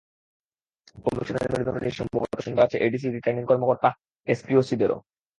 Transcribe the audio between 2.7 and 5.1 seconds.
ADC, returning কর্মকর্তা, SP, ওসিদেরও।